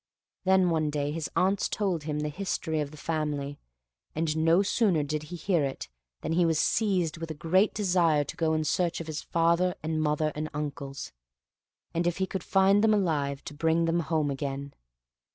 Then, 0.45 0.71
one 0.71 0.89
day, 0.89 1.11
his 1.11 1.29
aunts 1.35 1.69
told 1.69 2.05
him 2.05 2.21
the 2.21 2.29
history 2.29 2.79
of 2.81 2.89
the 2.89 2.97
family; 2.97 3.59
and 4.15 4.35
no 4.35 4.63
sooner 4.63 5.03
did 5.03 5.21
he 5.29 5.35
hear 5.35 5.63
it, 5.63 5.89
than 6.21 6.31
be 6.33 6.43
was 6.43 6.57
seized 6.57 7.19
with 7.19 7.29
a 7.29 7.35
great 7.35 7.71
desire 7.75 8.23
to 8.23 8.35
go 8.35 8.53
in 8.53 8.63
search 8.63 8.99
of 8.99 9.05
his 9.05 9.21
father 9.21 9.75
and 9.83 10.01
mother 10.01 10.31
and 10.33 10.49
uncles, 10.55 11.11
and 11.93 12.07
if 12.07 12.17
he 12.17 12.25
could 12.25 12.43
find 12.43 12.83
them 12.83 12.95
alive 12.95 13.43
to 13.43 13.53
bring 13.53 13.85
them 13.85 13.99
home 13.99 14.31
again. 14.31 14.73